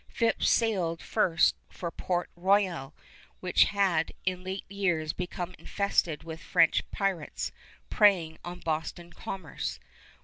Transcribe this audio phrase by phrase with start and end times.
[0.09, 2.95] Phips sailed first for Port Royal,
[3.39, 7.51] which had in late years become infested with French pirates,
[7.91, 9.79] preying on Boston commerce.